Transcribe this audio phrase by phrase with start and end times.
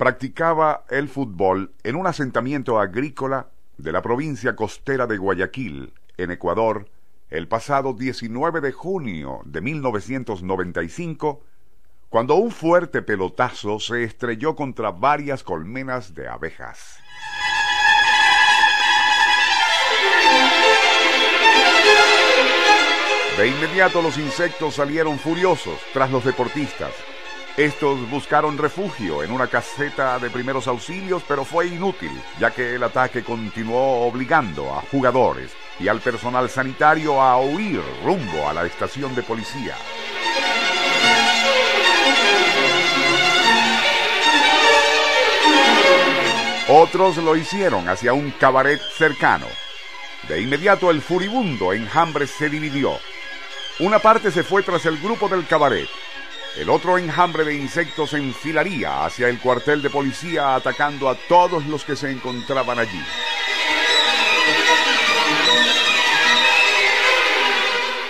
[0.00, 6.88] practicaba el fútbol en un asentamiento agrícola de la provincia costera de Guayaquil, en Ecuador,
[7.28, 11.42] el pasado 19 de junio de 1995,
[12.08, 16.96] cuando un fuerte pelotazo se estrelló contra varias colmenas de abejas.
[23.36, 26.94] De inmediato los insectos salieron furiosos tras los deportistas.
[27.56, 32.82] Estos buscaron refugio en una caseta de primeros auxilios, pero fue inútil, ya que el
[32.82, 39.14] ataque continuó obligando a jugadores y al personal sanitario a huir rumbo a la estación
[39.14, 39.74] de policía.
[46.68, 49.46] Otros lo hicieron hacia un cabaret cercano.
[50.28, 52.96] De inmediato el furibundo enjambre se dividió.
[53.80, 55.88] Una parte se fue tras el grupo del cabaret.
[56.56, 61.84] El otro enjambre de insectos enfilaría hacia el cuartel de policía atacando a todos los
[61.84, 63.00] que se encontraban allí.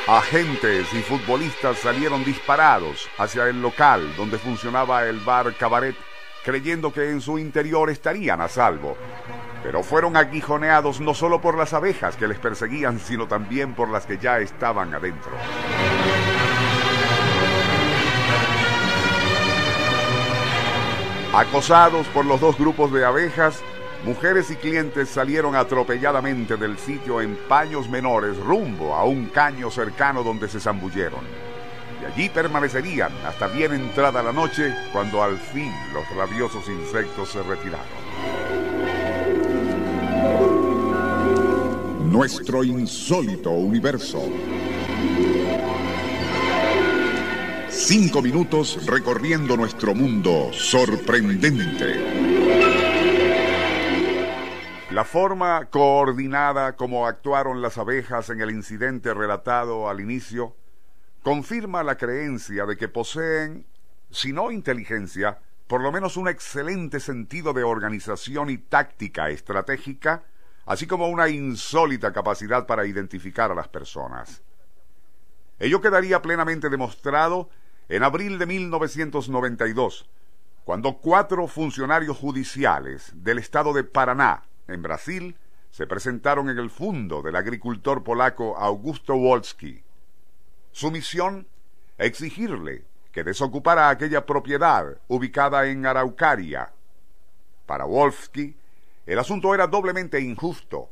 [0.09, 5.95] Agentes y futbolistas salieron disparados hacia el local donde funcionaba el bar Cabaret,
[6.43, 8.97] creyendo que en su interior estarían a salvo.
[9.63, 14.07] Pero fueron aguijoneados no solo por las abejas que les perseguían, sino también por las
[14.07, 15.31] que ya estaban adentro.
[21.33, 23.61] Acosados por los dos grupos de abejas,
[24.05, 30.25] mujeres y clientes salieron atropelladamente del sitio en paños menores rumbo a un caño cercano
[30.25, 31.21] donde se zambulleron.
[32.03, 37.43] Y allí permanecerían hasta bien entrada la noche, cuando al fin los rabiosos insectos se
[37.45, 37.87] retiraron.
[42.11, 44.21] Nuestro insólito universo.
[47.93, 51.97] Cinco minutos recorriendo nuestro mundo sorprendente.
[54.93, 60.55] La forma coordinada como actuaron las abejas en el incidente relatado al inicio
[61.25, 63.67] confirma la creencia de que poseen,
[64.09, 70.23] si no inteligencia, por lo menos un excelente sentido de organización y táctica estratégica,
[70.65, 74.43] así como una insólita capacidad para identificar a las personas.
[75.59, 77.51] Ello quedaría plenamente demostrado
[77.91, 80.09] en abril de 1992,
[80.65, 85.37] cuando cuatro funcionarios judiciales del estado de Paraná, en Brasil,
[85.73, 89.83] se presentaron en el fondo del agricultor polaco Augusto Wolski.
[90.71, 91.49] Su misión,
[91.99, 96.71] exigirle que desocupara aquella propiedad ubicada en Araucaria.
[97.67, 98.55] Para Wolski,
[99.05, 100.91] el asunto era doblemente injusto,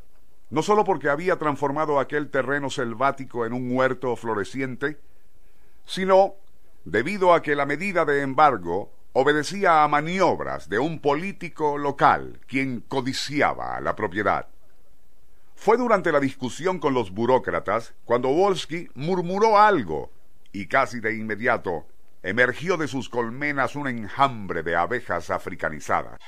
[0.50, 4.98] no sólo porque había transformado aquel terreno selvático en un huerto floreciente,
[5.86, 6.34] sino
[6.90, 12.80] debido a que la medida de embargo obedecía a maniobras de un político local quien
[12.80, 14.48] codiciaba la propiedad.
[15.54, 20.10] Fue durante la discusión con los burócratas cuando Wolski murmuró algo
[20.52, 21.86] y casi de inmediato
[22.22, 26.18] emergió de sus colmenas un enjambre de abejas africanizadas.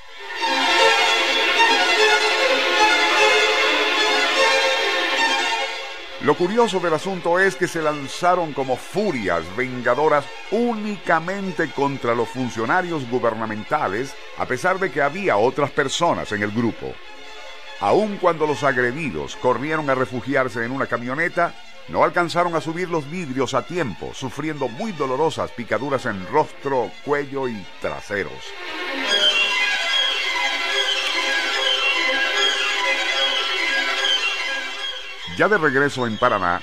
[6.22, 13.08] Lo curioso del asunto es que se lanzaron como furias vengadoras únicamente contra los funcionarios
[13.08, 16.92] gubernamentales, a pesar de que había otras personas en el grupo.
[17.80, 21.54] Aun cuando los agredidos corrieron a refugiarse en una camioneta,
[21.88, 27.48] no alcanzaron a subir los vidrios a tiempo, sufriendo muy dolorosas picaduras en rostro, cuello
[27.48, 28.44] y traseros.
[35.36, 36.60] Ya de regreso en Paraná,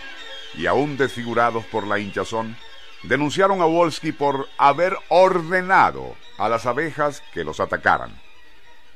[0.56, 2.56] y aún desfigurados por la hinchazón,
[3.04, 8.12] denunciaron a Wolski por haber ordenado a las abejas que los atacaran.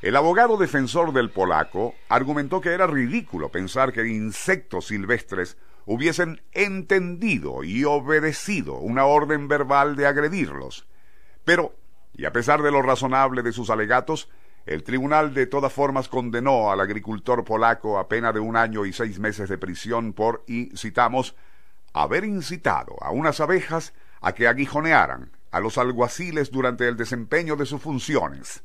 [0.01, 7.63] El abogado defensor del polaco argumentó que era ridículo pensar que insectos silvestres hubiesen entendido
[7.63, 10.87] y obedecido una orden verbal de agredirlos.
[11.43, 11.75] Pero,
[12.13, 14.29] y a pesar de lo razonable de sus alegatos,
[14.65, 18.93] el tribunal de todas formas condenó al agricultor polaco a pena de un año y
[18.93, 21.35] seis meses de prisión por, y citamos,
[21.93, 27.65] haber incitado a unas abejas a que aguijonearan a los alguaciles durante el desempeño de
[27.65, 28.63] sus funciones.